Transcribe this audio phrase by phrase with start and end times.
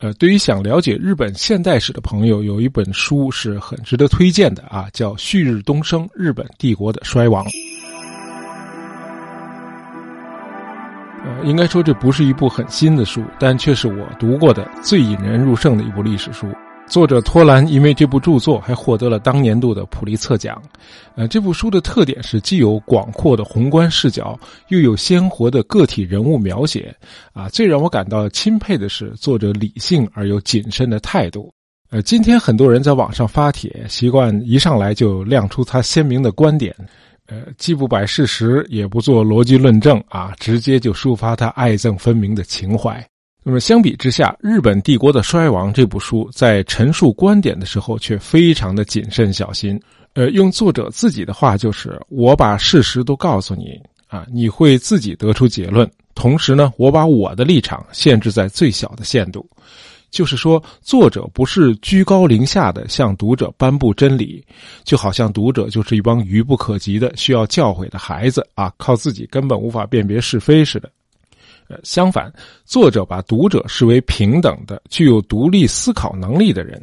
[0.00, 7.44] 呃，对于想了解日本现代史的朋友，有一本书是很值得推荐的啊，叫《旭日东升：日本帝国的衰亡》。
[11.24, 16.46] 呃，应该说这不是一部很新的书，但却是我读过的最引人入胜的一部历史书。
[16.88, 20.60] 作者托兰因为这部著作还获得了当年度的普利策奖。
[21.14, 24.38] 呃，这部书的特点是既有广阔的宏观视角，
[24.68, 26.94] 又有鲜活的个体人物描写。
[27.32, 31.52] 啊，最让我感到钦佩的是作者理性而又谨慎的态度。
[31.90, 36.74] 呃，今天很多人在网上发帖，习惯一上来就亮出他鲜明的观点，
[37.26, 43.06] 呃，既不摆事实，也不做逻辑论证，啊，直接就抒发他爱憎分明的情怀。
[43.48, 49.80] 那么相比之下，《日本帝国的衰亡》这部书在陈述观点的时候却非常的谨慎小心。
[50.12, 55.90] 呃，用作者自己的话就是：“我把事实都告诉你啊，你会自己得出结论。
[56.14, 59.48] 同时呢，我把我的立场限制在最小的限度，
[60.10, 64.44] 就是说，作者不是居高临下的向读者颁布真理，
[64.84, 70.90] 就好像读者就是一帮愚不可及的需要教诲的孩子啊，靠自己根本无法辨别是非似的。”
[71.68, 72.32] 呃，相反，
[72.64, 76.82] 作者把读者视为平等的、具有独立思考能力的人。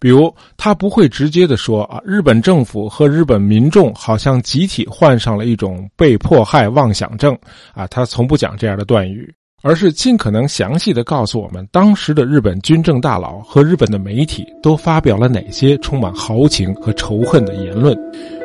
[0.00, 7.36] 比如，他不会直接的说啊，日本政府和日本民众好像集体患上了一种被迫害妄想症
[7.72, 17.96] 啊，他从不讲这样的断语，而是尽可能详细的告诉我们，当时的日本军政大佬和日本的媒体都发表了哪些充满豪情和仇恨的言论，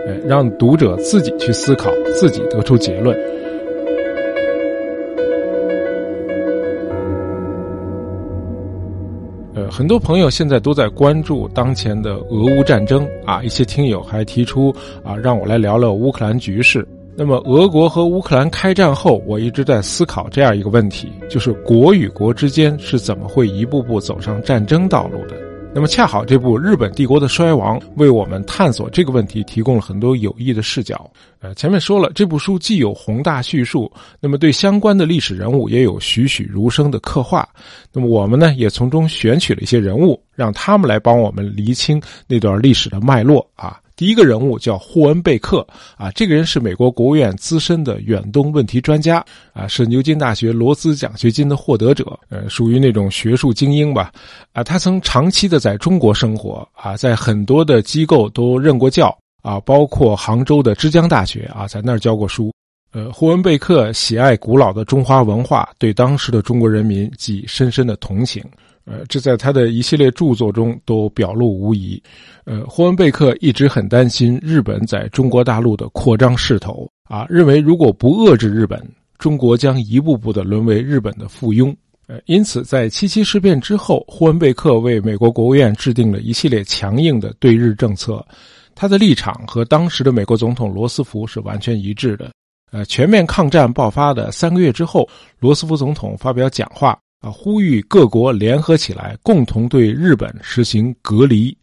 [0.08, 3.18] 呃，让读者自己去思考，自己得出结论。
[9.80, 16.86] 很多朋友现在都在关注当前的俄乌战争啊，一些听友还提出啊，让我来聊聊乌克兰局势。
[17.16, 25.49] 那么，俄国和乌克兰开战后，我一直在思考这样一个问题，就是国与国之间是怎么会一步步走上战争道路的。
[25.72, 31.10] 那么，恰好这部《日本帝国的衰亡》为我们探索这个问题提供了很多有益的视角。
[31.40, 33.90] 呃，前面说了，这部书既有宏大叙述，
[34.20, 37.48] 那么对相关的历史人物也有栩栩如生的刻画。
[37.94, 43.80] 那么，我们呢也从中选取了一些人物，让他们来帮我们厘清那段历史的脉络啊。
[44.00, 45.68] 第一个人物叫霍恩贝克
[45.98, 49.22] 啊，这个人是美国国务院资深的远东问题专家
[49.52, 54.10] 啊，是牛津大学罗斯奖学金的获得者，呃，属于那种学术精英吧。
[54.54, 62.54] 啊，他曾长期的在中国生活啊，在很多的机构都任过教啊，包括杭州的之江大学啊，在那儿教过书。
[62.94, 68.42] 呃，霍恩贝克喜爱古老的中华文化，对当时的中国人民寄深深的同情。
[68.90, 72.02] 呃，这在他的一系列著作中都表露无遗。
[72.46, 78.84] 呃，霍恩贝克一直很担心日本在中国大陆的扩张势头啊，认为如果不遏制日本，
[79.20, 81.76] 中国将一步步的沦为日本的附庸。
[82.08, 88.26] 呃，因此在七七事变之后，霍恩贝克为美国国务院制定了一系列强硬的对日政策，
[88.74, 92.32] 他的立场和当时的美国总统罗斯福是完全一致的。
[92.72, 95.08] 呃，全面抗战爆发的三个月之后，
[95.38, 96.98] 罗斯福总统发表讲话。
[97.22, 101.56] 啊，呼吁各国联合起来，共同对日本实行隔离，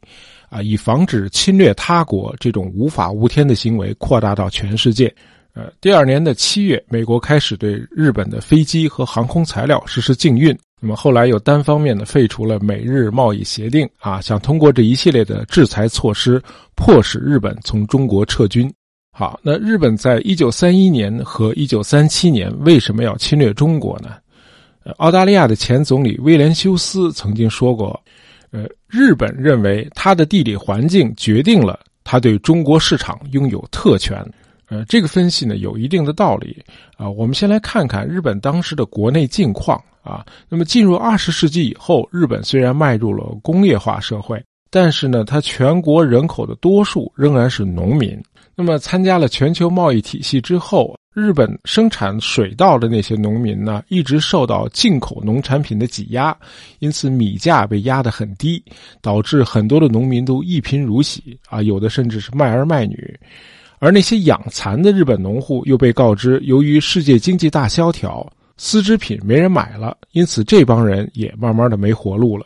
[0.50, 5.14] 啊，以防止侵略他国这种无法无天的行为扩大到全世界。
[5.54, 10.54] 呃，第二年的七月，美国开始对日本的飞机和航空材料实施禁运。
[10.78, 16.38] 那么后来又单方面的废除了美日贸易协定，啊，想通过这一系列的制裁措施，
[16.74, 18.70] 迫使日本从中国撤军。
[19.10, 24.16] 好，那日本在一九三一年和一九三七年为什么要侵略中国呢？
[24.98, 28.00] 澳大利亚的前总理威廉修斯曾经说过
[28.52, 34.24] ：“呃，日本认为它的地理环境决定了它对中国市场拥有特权。”
[34.68, 36.60] 呃，这个分析呢有一定的道理
[36.96, 37.08] 啊。
[37.08, 40.26] 我们先来看看日本当时的国内境况啊。
[40.48, 48.20] 那么进入二十世纪以后，日本虽然迈入了工业化社会，但是呢，它全国人口的多数仍然是农民。
[48.54, 50.96] 那么参加了全球贸易体系之后。
[51.16, 56.36] 日本生产水稻的那些农民呢，一直受到进口农产品的挤压，
[56.78, 58.62] 因此米价被压得很低，
[59.00, 63.18] 导致很多的农民都一贫如洗啊，有的甚至是卖儿卖女。
[63.78, 72.44] 而那些养蚕的日本农户又被告知，由于世界经济大萧条，丝织品没人买了，因此这帮人也慢慢的没活路了。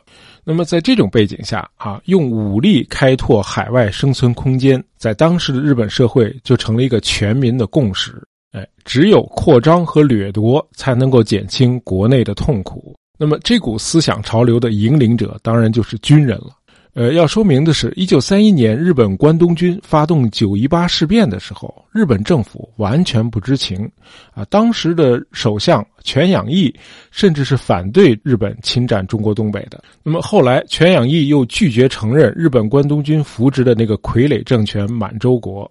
[0.51, 8.21] 那么在这种背景下啊，用武力开拓海外生存空间，在当时的日本社会就成了一个全民的共识。
[8.51, 12.97] 哎，只有扩张和掠夺才能够减轻国内的痛苦。
[13.17, 16.47] 那么，这股思想潮流的引领者当然就是军人了。
[16.93, 23.89] 呃，要说明的是，一九三一年日本关东军发动九一八事变的时候，日本政府完全不知情，
[24.35, 26.75] 啊，当时的首相全养义
[27.13, 29.81] 甚至是反对日本侵占中国东北的。
[30.03, 35.71] 那么后来，全养义又拒绝承认日本关东军扶植的那个傀儡政权满洲国，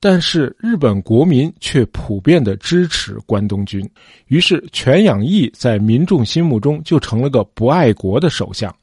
[0.00, 3.86] 但是日本国民却普遍的支持关东军，
[4.28, 8.74] 于是全养义在民众心目中就成了个不爱国的首相。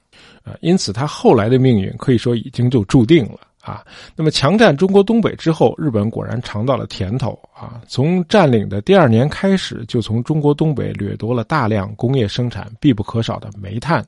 [0.47, 3.83] 啊，因此他后来的命运可以说已经就注定了啊。
[4.15, 7.81] 那么强占中国东北之后，日本果然尝到了甜头啊。
[7.85, 14.05] 从占领的第二年开始，就从中国东北掠夺了大量工业生产必不可少的煤炭，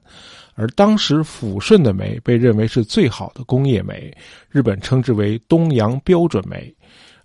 [0.55, 4.15] 而当时抚顺的煤被认为是最好的工业煤，
[4.49, 6.73] 日本称之为东洋标准煤。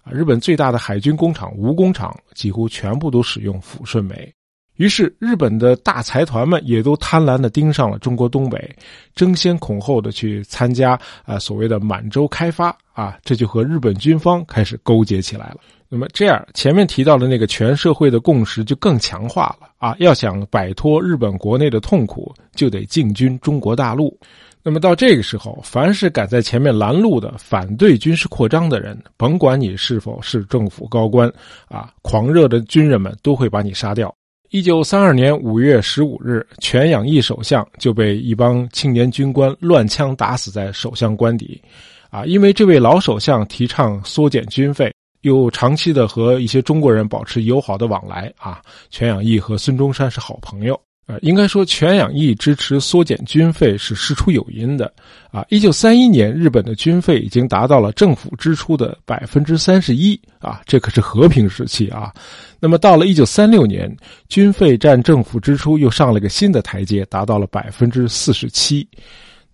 [0.02, 4.34] 啊，日本最大的海军工厂吴工厂几乎全部都使用抚顺煤。
[4.76, 8.76] 于是，日本的大财团们也都贪婪的盯上了中国东北，
[9.15, 15.59] 争先恐后的去参加啊所谓的满洲开发啊，这就和日本军方开始勾结起来了。
[15.88, 19.94] 那么这样，前面提到的那个全社会的共识就更强化了啊！
[20.00, 24.19] 要想摆脱日本国内的痛苦，就得进军中国大陆。
[24.61, 31.32] 那么到这个时候，凡是敢在前面拦路的、反对军事扩张的人，甭管你是否是政府高官
[31.69, 34.12] 啊，狂热的军人们都会把你杀掉。
[34.54, 41.60] 一九三二年五月十五日，全养义首相就被一帮青年军官乱枪打死在首相官邸。
[42.08, 48.32] 啊，因为这位老首相提倡缩减军费，又长期的和一些中国人保持友好的往来。
[48.38, 50.80] 啊，全养义和孙中山是好朋友。
[51.06, 54.90] 呃，应该说，全养义支持缩减军费是事出有因的。
[55.30, 60.18] 啊，一九三一年，日本的军费已经达到了政府支出的百分之三十一。
[60.38, 62.10] 啊，这可是和平时期啊。
[62.58, 63.94] 那么到了一九三六年，
[64.28, 68.88] 军费占政府支出又上了个新的台阶，达到了百分之四十七。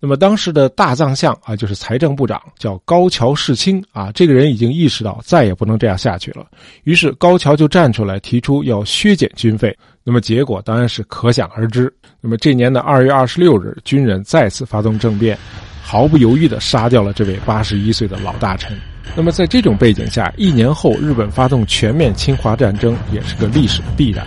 [0.03, 6.43] 那么当时的大藏相啊，就是财政部长，叫高桥世清啊，这个人已经意识到再也不能这样下去了。
[6.85, 9.77] 于是高桥就站出来提出要削减军费。
[10.03, 11.93] 那么结果当然是可想而知。
[12.19, 15.37] 那么这年的二月二十六日，军人再次发动政变，
[15.83, 18.75] 毫不犹豫地杀掉了这位八十一岁的老大臣。
[19.15, 24.25] 那么在这种背景下，一年后日本发动全面侵华战争也是个历史的必然。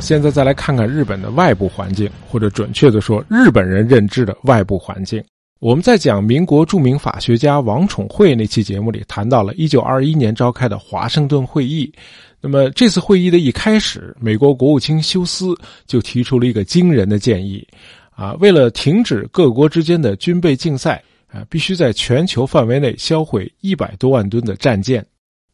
[0.00, 5.22] 现在再来看看日本的外部环境，或者准确的说，日本人认知的外部环境。
[5.58, 11.90] 我们在讲民国著名法学家王宠惠那期节目里谈到了1921年召开的华盛顿会议。
[12.42, 15.54] 那么这次会议的一开始，美国国务卿休斯
[15.86, 17.66] 就提出了一个惊人的建议，
[18.14, 25.04] 啊，为了停止各国之间的军备竞赛，啊，必须在全球范围内销毁一百多万吨的战舰。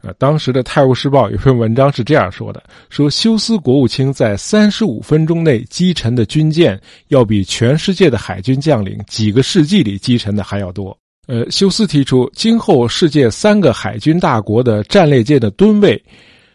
[0.03, 6.79] 啊，当时的《泰晤士报》有篇文章是这样说的：说休斯国务卿在三十五分钟内击沉的军舰，
[7.09, 10.97] 要比全世界的海军将领几个世纪里击沉的还要多。
[11.29, 16.03] 呃，休斯提出，今后世界三个海军大国的战列舰的吨位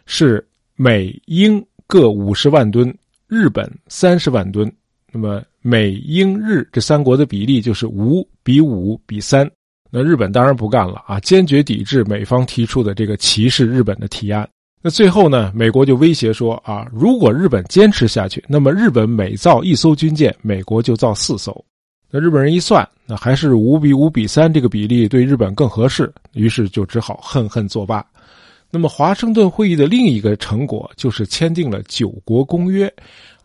[0.04, 0.46] 是
[0.76, 2.94] 美英各五十万吨，
[3.26, 4.70] 日本三十万吨。
[5.10, 9.50] 那么美英日这三国的比例就是五比五比三。
[9.90, 14.48] 那日本当然不干了啊，坚决抵制美方提出的这个歧视日本的提案。
[14.80, 21.64] 那最后呢，美国就威胁说啊，如果日本坚持下去，那么日本每造一艘军舰，美国就造四艘。
[22.10, 28.04] 那日本人一算，那还是五比五比三这个比例对日本更合适，于是就只好恨恨作罢。
[28.70, 32.92] 那么华盛顿会议的另一个成果就是签订了九国公约。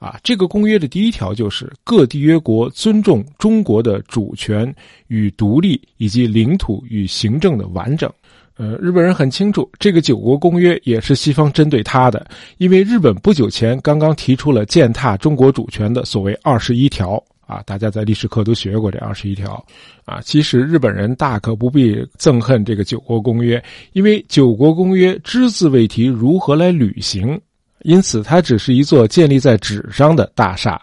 [0.04, 4.76] 啊，这个公约的第一条就是各缔约国尊重中国的主权
[5.08, 8.12] 与独立，以及领土与行政的完整。
[8.58, 17.24] 呃，日本人很清楚，这个九国公约也是西方针对他的，因为日本不久前刚刚提出了践踏中国主权的所谓二十一条。
[17.46, 19.66] 啊，大家在历史课都学过这二十一条。
[20.04, 27.40] 啊，其实日本人大可不必憎恨这个九国公约，因为九国公约只字未提如何来履行。
[27.84, 30.82] 因此，它只是一座建立在纸上的大厦。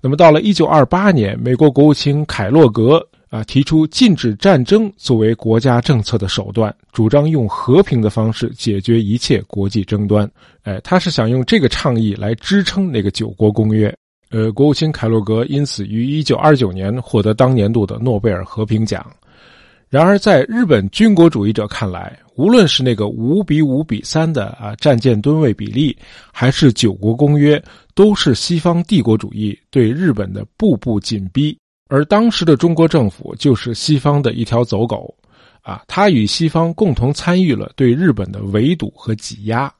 [0.00, 10.30] 那么，到了一九二八年，美国国务卿凯洛格啊提出禁止战争作为国家政策的手段，主张用和平的方式解决一切国际争端。
[10.64, 13.92] 哎，他是想用这个倡议来支撑那个九国公约。
[14.30, 19.06] 呃，国务卿凯洛格因此于一九二九年获得当年度的诺贝尔和平奖。
[19.94, 25.96] 然而，在日本军国主义者看来，无论是那个五比五比三的啊战舰吨位比例，
[26.32, 27.62] 还是九国公约，
[27.94, 31.56] 都是西方帝国主义对日本的步步紧逼。
[31.86, 35.14] 而当时的中国政府就是西方的一条走狗，
[35.62, 39.72] 啊，他与西方共同参与了对日本的围堵和挤压。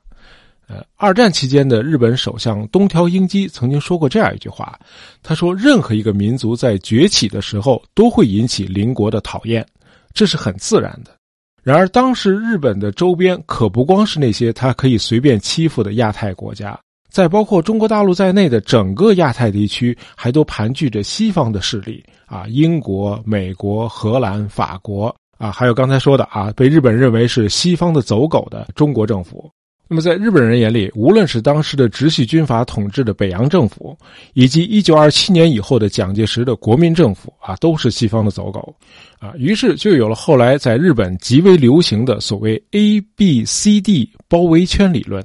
[0.68, 4.78] 呃，二战期间的日本首相东条英机曾经说过这样一句话，
[5.24, 9.66] 他说：“任何一个民族在崛起的时候，都会引起邻国的讨厌，
[10.14, 11.10] 这是很自然的。”
[11.64, 16.78] 然而，当时日本的周边可不光是那些他可以随便欺负的亚太国家，
[17.10, 29.50] 在包括中国大陆在内的整个亚太地区，还都盘踞着西方的势力啊，英国、美国、荷兰、法国啊，还有刚才说的啊，被日本认为是西方的走狗的中国政府。
[29.86, 33.96] 那么，在日本人眼里，无论是当时的直系军阀统治的北洋政府，
[34.32, 38.74] 以及1927年以后的蒋介石的国民政府啊，都是西方的走狗，
[39.18, 45.22] 啊，于是就有了后来在日本极为流行的所谓 A B C D 包围圈理论。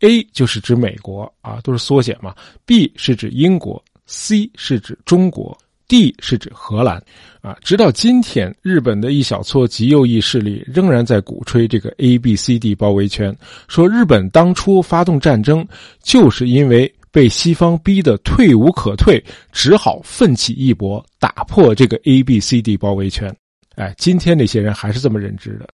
[0.00, 2.34] A 就是指美国啊，都是缩写嘛
[2.66, 5.56] ；B 是指英国；C 是指中国。
[5.92, 6.96] D 是指荷兰，
[7.42, 13.36] 啊，直到今天，日本的一小撮极右翼势力仍然在鼓吹这个 A B C D 包围圈，
[13.68, 15.62] 说日本当初发动战争
[16.02, 19.22] 就是因为被西方逼得退无可退，
[19.52, 23.30] 只好奋起一搏，打破这个 A B C D 包围圈。
[23.74, 25.68] 哎，今天那些人还是这么认知的。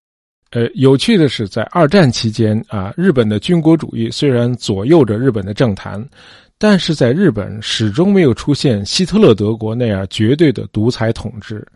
[0.52, 6.02] 呃，有趣的是，在二战期间啊，日本的军国主义虽然左右着日本的政坛。
[6.58, 11.66] 但是在日本始终没有出现希特勒德国那样绝对的独裁统治，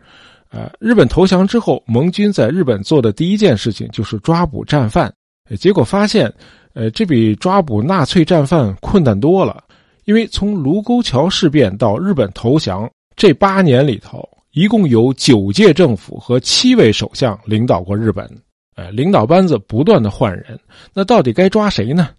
[0.49, 5.13] 呃，日本投降之后，盟军在日本做的第一件事情就是抓捕战犯，
[5.59, 6.33] 结果发现，
[6.73, 9.63] 呃，这比抓捕纳粹战犯困难多了，
[10.05, 18.27] 因为从卢沟桥事变到日本投降这八年里头，一共有九届政府和七位首相领导过日本，
[18.75, 20.59] 呃，领导班子不断的换人，
[20.91, 22.09] 那到底该抓谁呢？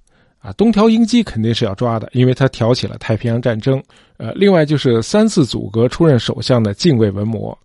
[0.43, 3.81] 啊，东条英机肯定是要抓的，因为他挑起了太平洋战争。
[4.17, 7.57] 呃，另外就是三次阻隔出任首相的近卫文磨。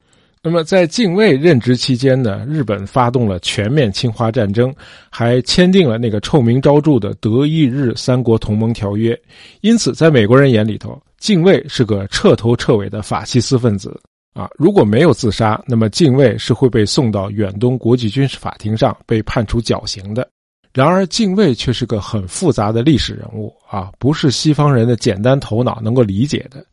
[0.44, 4.74] 那么在近卫任职期间呢，日本发动了全面侵华战争，
[5.10, 9.20] 还签订了那个臭名昭著的德意日三国同盟条约。
[9.62, 14.00] 因此，在美国人眼里头，近卫是个彻头彻尾的法西斯分子。
[14.34, 20.30] 啊，如果没有自杀，那么近卫是会被送到远东国际军事法庭上被判处绞刑的。
[20.78, 26.64] 然而，敬畏却是个很复杂的历史人物啊，不是西方人的简单头脑能够理解的。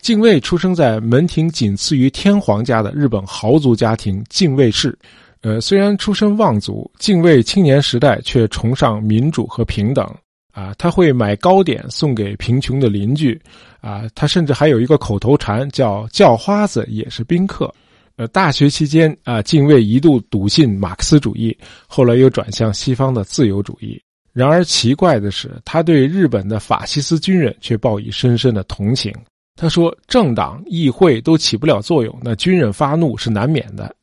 [0.00, 4.98] 敬畏出生在门庭仅次于天皇家的日本豪族家庭敬畏氏，
[5.42, 10.06] 呃，虽然出身望族，敬畏青年时代却崇尚民主和平等
[10.54, 10.72] 啊。
[10.78, 13.38] 他会买糕点送给贫穷的邻居
[13.82, 17.70] 啊，他甚至还有一个口头禅叫“叫花子也是宾客”。
[18.18, 21.56] 呃，大学期间啊，敬畏一度笃信马克思主义，
[21.86, 23.98] 后来又转向西方的自由主义。
[24.32, 29.14] 然而奇怪的是，他对日本的法西斯军人却报以深深的同情。
[29.54, 33.94] 他说：“政党、议会都起不了作用，那军人发怒是难免的。”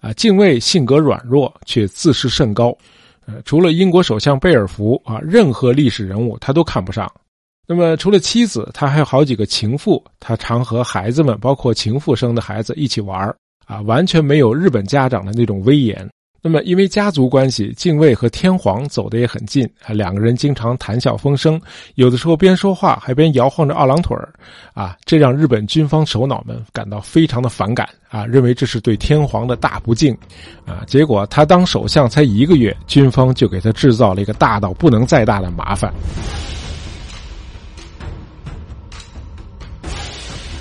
[0.00, 2.76] 啊，敬畏性格软弱，却自视甚高。
[3.26, 7.10] 呃，除了英国首相贝尔福啊，任何历史人物他都看不上。
[7.66, 13.34] 那么，除了妻子，他还有好几个情妇，他常和孩子们，包括情妇生的孩子一起玩
[13.66, 16.08] 啊，完全没有日本家长的那种威严。
[16.42, 21.60] 那么，因为家族关系，敬畏和天皇走得也很近啊，两个人经常谈笑风生，
[21.96, 24.32] 有的时候边说话还边摇晃着二郎腿儿，
[24.72, 30.16] 啊，这让日本军方首脑们感到非常的反感啊，认为这是对天皇的大不敬，
[30.64, 35.92] 啊，结果他当首相才一个月，军方就给他制造了一个大到不能再大的麻烦。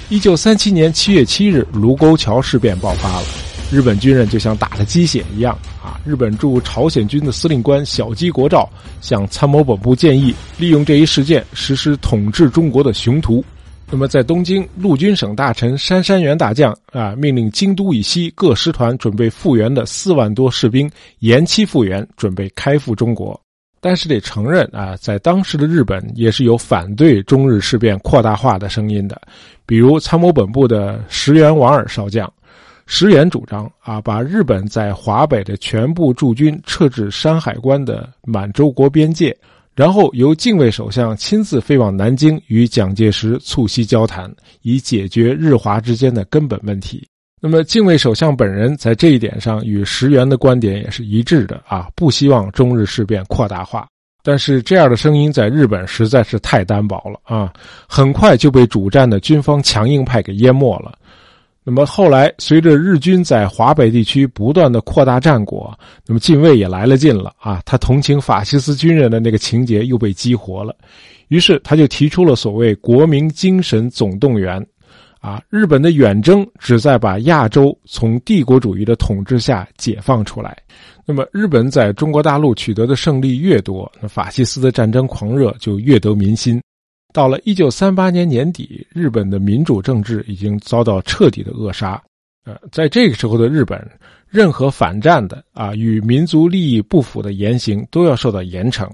[0.07, 3.25] 一九三七年七月七日，卢沟桥事变爆发了。
[3.71, 5.99] 日本军人就像打了鸡血一样啊！
[6.05, 8.69] 日本驻朝鲜军的司令官小矶国照
[9.01, 13.43] 向参谋本部建议，利用这一事件实施统治中国的雄图。
[13.89, 20.87] 那么，在东京，陆军省大臣杉山元大将啊，命令京都以西各师团准备复员的四万多士兵
[21.19, 23.39] 延期复员，准备开赴中国。
[23.85, 29.21] 但是得承认啊，在当时的日本也是有反对中日事变扩大化的声音的，
[29.63, 32.27] 比如参谋本部的石原莞尔少将，
[32.87, 39.37] 石原主张啊，把日本在华北的全部驻军撤至山海关的满洲国边界，
[39.75, 47.07] 然后由近卫首相亲自飞往南京与蒋介石促膝交谈，以解决日华之间的根本问题。
[47.47, 53.87] 那么，近卫首相本人在这一点上与石原的观点也是一致的啊，不希望中日事变扩大化。
[54.23, 57.53] 但是，这样的声音在日本实在是太单薄了啊，
[57.87, 60.97] 很快就被主战的军方强硬派给淹没了。
[61.63, 65.71] 那么后来，随着日军在华北地区不断的扩大战果，
[66.07, 70.75] 那么近卫也来了劲了啊，他同情法西斯军人的那个情节又被激活了，
[71.27, 74.65] 于是他就提出了所谓国民精神总动员。
[75.25, 80.55] 啊，日本的远征旨在把亚洲从帝国主义的统治下解放出来。
[81.03, 86.61] 那么，日本在中国大陆取得的胜利越多，那法西斯的战争狂热就越得民心。
[87.11, 91.99] 到了一九三八年年底，日本的民主政治已经遭到彻底的扼杀。
[92.45, 93.83] 呃，在这个时候的日本，
[94.29, 98.87] 任何反战的啊与民族利益不符的言行都要受到严惩。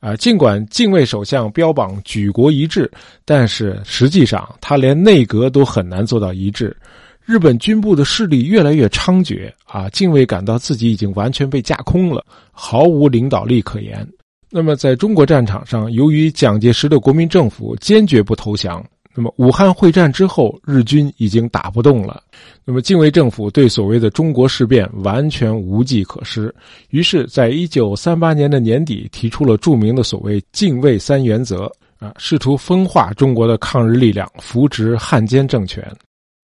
[0.00, 2.90] 啊，尽管近卫首相标榜举国一致，
[3.24, 6.76] 但是实际上他连内阁都很难做到一致。
[7.24, 14.04] 日本军部的势力越来越猖獗，啊，近卫感到自己已经完全被架空了，毫无领导力可言。
[14.50, 18.84] 那么，在中国战场上，由于蒋介石的国民政府坚决不投降。
[19.12, 22.22] 那么武汉会战之后，日军已经打不动了。
[22.64, 26.54] 那么近卫政府对所谓的中国事变完全无计可施，
[26.90, 35.84] 于是，在一九三八年的年底，提出了著名的所谓“近卫三原则”啊，试图分化中国的抗日力量，扶植汉奸政权。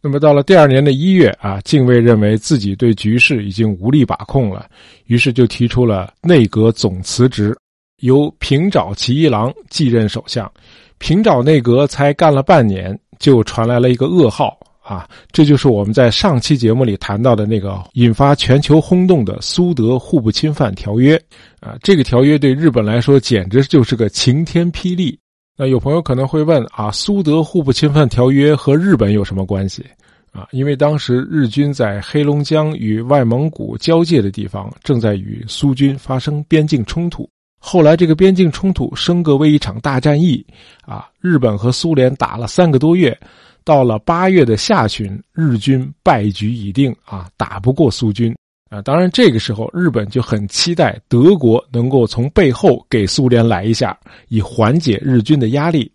[0.03, 4.69] 那么到了第二年的一月啊，近卫认为自己对局势已经无力把控了，
[5.07, 7.57] 于是就提出了内阁总辞职，
[8.03, 10.51] 由平沼骐一郎继任首相。
[10.99, 15.09] 平沼内阁才干了半年，就传来了一个噩耗啊！
[15.31, 21.21] 这就是我们在上期节目里谈到的那个引发全球轰动的苏德互不侵犯条约
[21.61, 21.76] 啊！
[21.83, 25.19] 这个条约对日本来说简直就是个晴天霹雳。
[25.59, 29.85] 那有朋友可能会问啊，苏德互不侵犯条约和日本有什么关系
[30.33, 30.47] 啊？
[30.50, 37.29] 因为当时日军在黑龙江与外蒙古交界的地方正在与苏军发生边境冲突。
[37.59, 40.45] 后来，这个边境冲突升格为一场大战役，
[40.83, 43.19] 啊，日本和苏联打了三个多月，
[43.65, 48.37] 到了八月的下旬，日军败局已定，啊，打不过苏军，
[48.71, 53.99] 啊，当然这个时候，日本就很期待德国能够从背后给苏联来一下，
[54.29, 55.91] 以缓解日军的压力，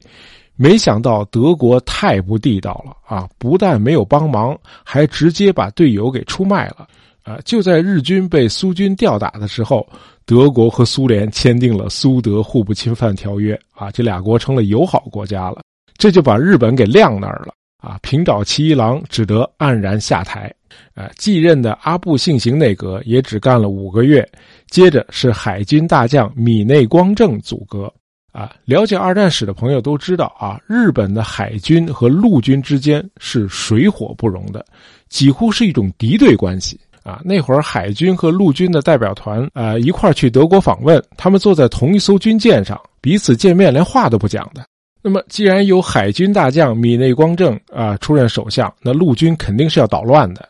[0.58, 6.86] 没想到德国太不地道了，啊，不但没有帮忙，还直接把队友给出卖了，
[7.24, 9.88] 啊，就在日军被苏军吊打的时候。
[10.32, 15.62] 德国和苏联签订了苏德互不侵犯条约啊，这俩国成了友好国家了，
[15.98, 18.00] 这就把日本给晾那儿了啊。
[18.02, 20.50] 平沼骐一郎只得黯然下台，
[20.96, 24.26] 啊，继任的阿部信行内阁也只干了五个月，
[24.70, 27.94] 接着是海军大将米内光政组阁
[28.32, 28.56] 啊。
[28.64, 34.66] 了解二战史的朋友都知道啊，日本的海军和陆军之间是水火不容的，
[35.10, 36.80] 几乎是一种敌对关系。
[37.04, 44.64] 啊，那会儿海军和陆军的代表团啊一块去德国访问，他们坐在同一艘军舰上，彼此见面连话都不讲的。
[45.02, 50.48] 那么，既然有海军大将米内光政啊出任首相，那陆军肯定是要捣乱的。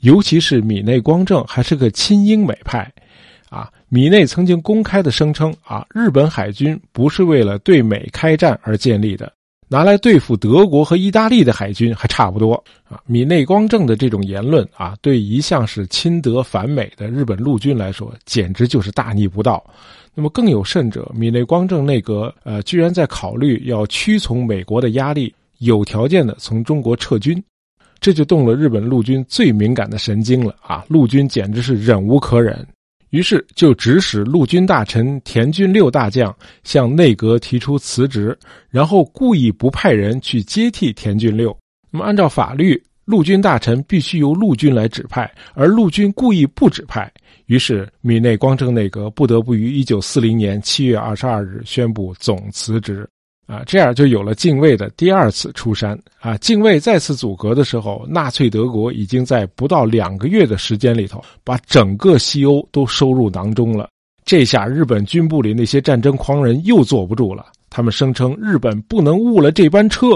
[0.00, 2.90] 尤其是米内光政还是个亲英美派，
[3.50, 9.30] 啊，米内曾经公开的声称啊，日本海军不是为了对美开战而建立的。
[9.72, 12.54] 拿来对付德国和意大利的海军还差不多
[12.88, 13.00] 啊！
[13.06, 19.64] 米内光政的这种言论啊，对一向是亲德反美的日本陆军来说，简直就是大逆不道。
[20.12, 27.40] 那么更有甚者，米内光政内阁呃，居然在考虑要屈从美国的压力，有条件的从中国撤军，
[28.00, 30.84] 这就动了日本陆军最敏感的神经了啊！
[30.88, 32.66] 陆军简直是忍无可忍。
[33.10, 38.36] 于是就指使陆军大臣田军六大将向内阁提出辞职，
[38.70, 41.56] 然后故意不派人去接替田军六。
[41.90, 47.12] 那么按照法律，陆军大臣必须由陆军来指派，而陆军故意不指派，
[47.46, 53.08] 于是米内光政内阁不得不于一九四零年七月二十二日宣布总辞职。
[53.50, 56.36] 啊，这样就有了近卫的第二次出山啊！
[56.38, 63.88] 近卫再次阻隔的时候，纳粹德国已经在不到两个月的时间里头，把整个西欧都收入囊中了。
[64.24, 70.10] 这下日本军部里那些战争狂人又坐不住了，他们声称日本不能误了这班车。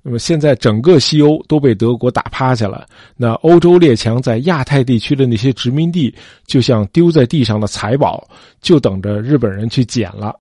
[0.00, 6.14] 那么现在整个西欧都被德国打趴下了，那欧洲列强在亚太地区的那些殖民地，
[6.46, 8.24] 就像丢在地上的财宝，
[8.60, 10.36] 就等着日本人去捡了。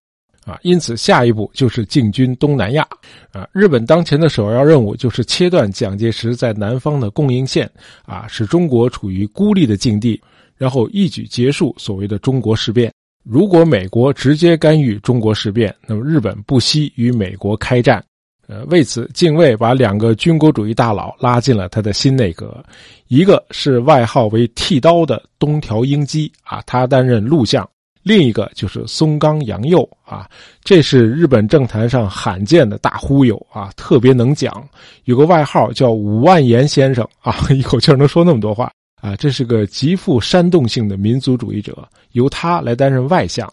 [0.45, 2.87] 啊，因此下一步就是进军东南亚。
[3.31, 7.69] 啊，日本当前的首要任务就是切断蒋介石在南方的供应线，
[8.05, 10.21] 啊，使中国处于孤立的境地，
[10.55, 12.93] 然后一举结束所谓的中国事变。
[13.23, 18.03] 如果美国直接干预中国事变，那么日本不惜与美国开战。
[18.47, 22.63] 呃，为此，敬卫把两个军国主义大佬拉进了他的新内阁，
[23.07, 27.67] 一个是外号为“剃刀”的东条英机，啊，他担任陆相。
[28.05, 30.29] 另一个就是松冈洋右啊，
[30.63, 34.63] 这是日本政坛上罕见的大忽悠啊，特别能讲，
[35.05, 43.51] 有个外号叫五万言先生啊， 一口气能说那么多话啊，这是个极富煽动性的民族主义者，由他来担任外相，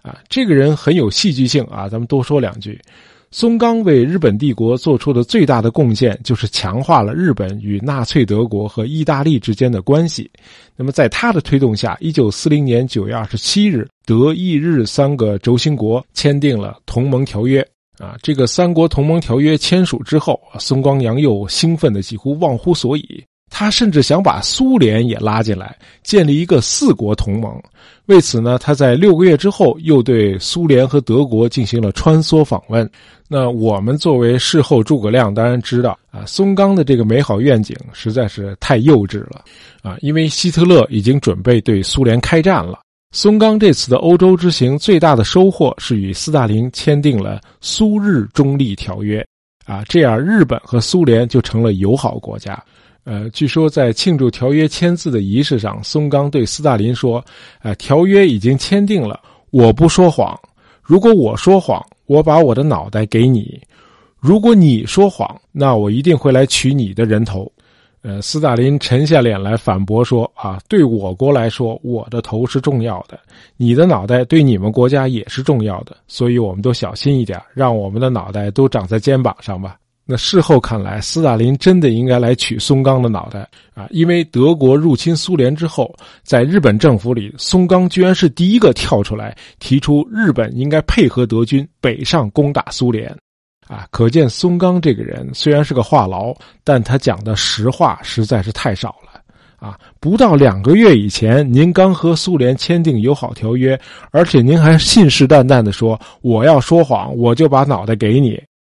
[0.00, 2.80] 啊，这个人很有戏剧性啊，咱们多说两句。
[3.36, 10.30] 松冈为日本帝国做出的最大的贡献，就是强化了日本与纳粹德国和意大利之间的关系。
[10.76, 17.60] 那么，在他的推动下，一九四零年九月二十七日，德意日三个轴心国签订了同盟条约。
[17.98, 23.24] 啊，这个三国同盟条约签署之后，松冈洋右兴奋的几乎忘乎所以。
[23.50, 27.52] 他甚至想把苏联也拉进来，建立一个四国同盟。
[28.06, 32.88] 为此呢，他在六个月之后又对苏联和德国进行了穿梭访问。
[33.36, 39.44] 那我们作为事后诸葛亮，当然知道啊，松冈的这个美好愿景实在是太幼稚了
[39.82, 39.96] 啊！
[40.02, 42.78] 因为希特勒已经准备对苏联开战了。
[43.10, 49.26] 松冈这次的欧洲之行最大的收获是与斯大林签订了苏日中立条约
[49.66, 52.56] 啊，这样日本和苏联就成了友好国家。
[53.02, 57.20] 呃，据说在庆祝条约签字的仪式上，松冈对斯大林说
[57.64, 59.20] ：“呃，条约已经签订了，
[59.50, 60.38] 我不说谎。
[60.84, 63.58] 如果我说谎，我把我的脑袋给你；
[64.20, 67.50] 如果你说谎，那我一定会来取你的人头。”
[68.02, 73.18] 呃，斯大林沉下脸来反驳说：“啊，对我国来说，我的头是重要的，
[73.56, 83.86] 你的脑袋对你们国家也是重要的，所以我们都小心一点，让我们的脑袋都长在肩膀上吧。”那事后看来，斯大林真的应该来取松冈的脑袋啊！
[83.90, 93.08] 因为德国入侵苏联之后，在日本政府里，松冈居然是第一个跳出来提出日本应该配合德军北上攻打苏联，
[93.66, 99.20] 啊，可见松冈这个人虽然是个话痨，但他讲的实话实在是太少了
[99.56, 99.78] 啊！
[100.00, 108.38] 不到两个月以前，您刚和苏联签订友好条约，而且您还信誓旦旦的说我要说谎，我就把脑袋给你。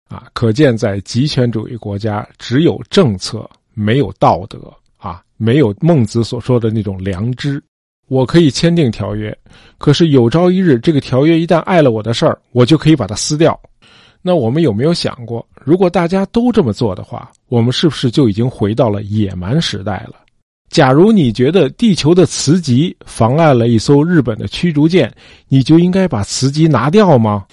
[0.08, 7.62] 啊，可见在极权主义国家，只有政策，没有道德啊，没有孟子所说的那种良知。
[8.06, 9.36] 我可以签订条约，
[9.78, 13.58] 可是有朝一日，这个条约一旦碍了我的事儿，我就可以把它撕掉。
[14.20, 20.16] 那我们有没有想过，如果大家都这么做的话，我们是不是就已经回到了野蛮时代了？
[20.70, 25.12] 假如你觉得地球的磁极妨碍了一艘日本的驱逐舰，
[25.48, 27.44] 你就应该把磁极拿掉吗？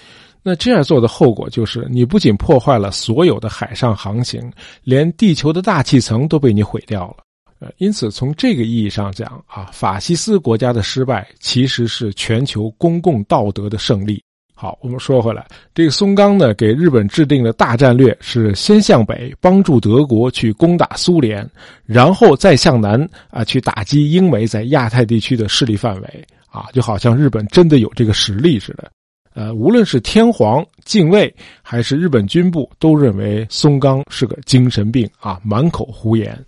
[0.42, 4.52] 那这样做的后果就是，你不仅破坏了所有的海上航行，
[4.82, 7.18] 连地球的大气层都被你毁掉了。
[7.60, 14.20] 呃，因此从这个意义上讲啊，法西斯国家的失败其实是全球公共道德的胜利。
[14.52, 21.48] 好，我们说回来，这个松冈呢给日本制定的大战略是先向北帮助德国去攻打苏联，
[21.84, 28.90] 然后再向南啊去打击英美在亚太地区的势力范围啊，就好像日本真的有这个实力似的。
[29.34, 36.38] 呃，无论是天皇、近卫还是日本军部，都认为松冈是个精神病啊，满口胡言。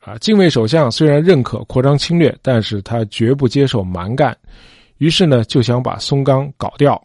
[0.00, 4.36] 啊，近卫首相虽然认可扩张侵略，但是他绝不接受蛮干，
[4.98, 7.00] 于是呢就想把松冈搞掉，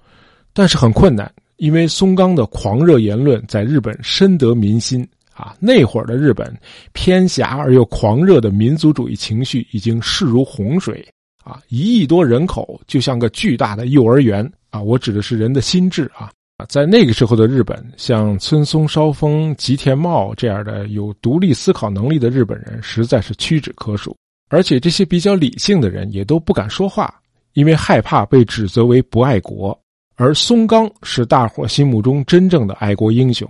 [0.52, 5.56] 但是很困难，因为松冈的狂热言论在日本深得民心啊。
[5.62, 6.54] 那会儿的日本，
[6.92, 11.08] 偏狭而又狂热的民族主义情绪已经势如洪水
[11.46, 14.46] 啊，一亿多人口就像个巨大的幼儿园。
[14.70, 16.32] 啊，我指的是人的心智啊！
[16.68, 24.16] 在那个时候的日本，像村松梢风、吉田茂这样的有独立思考能力的日本人，实在是屈指可数。
[24.50, 27.14] 而且这些比较理性的人也都不敢说话，
[27.54, 29.80] 因为害怕被指责为不爱国。
[30.16, 33.50] 而松冈是大伙心目中真正的爱国英雄。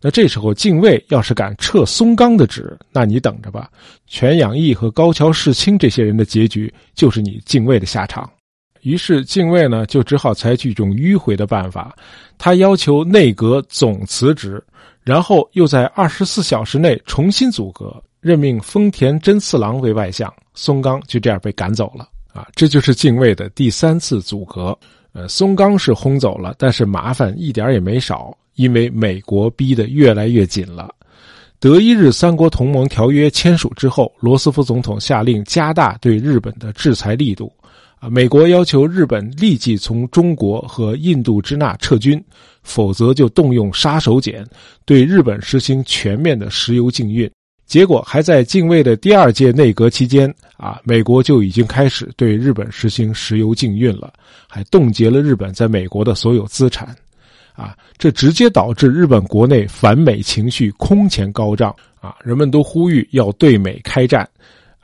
[0.00, 3.68] 那这时候，敬卫要是敢撤松冈的职，那你等着吧，
[4.06, 8.30] 全养义和高桥世清这些人的结局，就是你敬卫的下场。
[8.84, 11.96] 于是，敬卫呢就只好采取一种迂回的办法，
[12.36, 14.62] 他要求内阁总辞职，
[15.02, 20.32] 然后又在二十四小时内重新组阁，任命丰田真次郎为外相。
[20.52, 22.08] 松冈就这样被赶走了。
[22.34, 24.76] 啊，这就是敬卫的第三次组阁。
[25.12, 30.94] 呃，松冈是轰走了，但是麻烦一点也没少，因为美国逼得越来越紧了。
[31.58, 37.50] 德意日三国同盟条约签署之后，罗斯福总统下令加大对日本的制裁力度。
[38.10, 42.22] 美国要求日本立即从中国和印度支那撤军，
[42.62, 44.44] 否则就动用杀手锏，
[44.84, 47.30] 对日本实行全面的石油禁运。
[47.66, 54.12] 结果还在敬卫的第二届内阁期间，啊，美国就已经开始对日本实行石油禁运了，
[54.48, 56.94] 还冻结了日本在美国的所有资产。
[57.54, 64.28] 啊，这直接导致日本国内反美情绪空前高涨，啊，人们都呼吁要对美开战。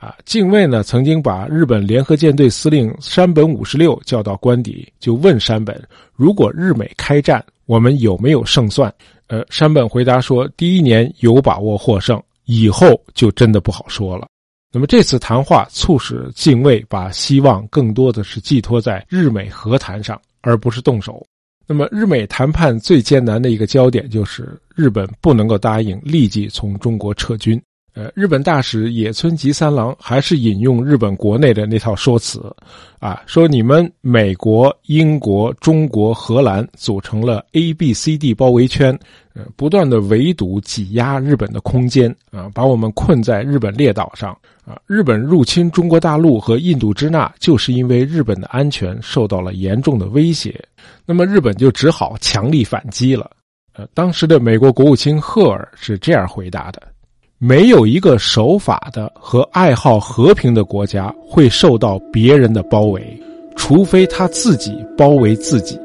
[0.01, 5.79] 啊，近卫呢曾经把日本联合舰队司令山本五十六叫到官邸，就问山本：
[6.15, 8.91] 如果日美开战，我们有没有胜算？
[9.27, 14.27] 呃，山本回答说：第一年有把握获胜，以后就真的不好说了。
[14.73, 21.23] 那么这次谈话促使近卫把希望更多的是寄托在日美和谈上，而不是动手。
[21.67, 27.61] 那么日美谈判最艰难的一个焦点就是日本不能够答应立即从中国撤军。
[27.93, 32.41] 呃，日本大使野村吉三郎还是引用日本国内的那套说辞，
[32.99, 38.97] 啊，说你们美国、英国、中国、荷兰组成了 A、B、C、D 包围圈，
[39.33, 44.31] 呃，不断的围堵、挤压日本的空间，啊，把我们困在日本列岛上，
[44.63, 50.63] 啊，日本入侵中国大陆和印度支那，就是因为日本的安全受到了严重的威胁，
[51.05, 53.29] 那么日本就只好强力反击了。
[53.73, 56.81] 呃，当时的美国国务卿赫尔是这样回答的。
[57.43, 63.01] 没有一个守法的和爱好和平的国家会受到别人的包围，
[63.55, 65.75] 除非他自己包围自己。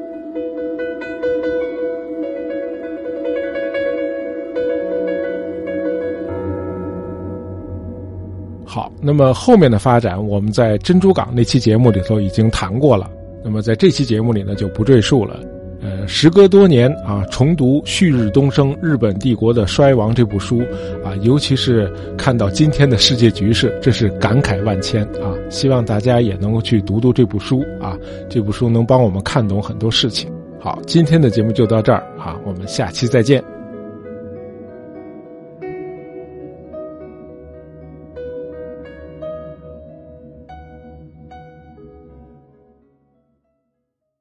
[8.63, 13.09] 好，那么后面的发展，我们在珍珠港那期节目里头已经谈过了，
[13.43, 15.39] 那么在这期节目里呢，就不赘述了。
[15.81, 20.59] 呃，时隔多年啊，重读《旭日东升：日本帝国的衰亡》这部书
[21.03, 25.33] 啊，尤其是看到今天的世界局势，这是感慨万千啊！
[25.49, 27.97] 希望大家也能够去读读这部书啊，
[28.29, 30.31] 这部书能帮我们看懂很多事情。
[30.59, 33.56] 好，今天的节目就到这儿啊，我们下期再见。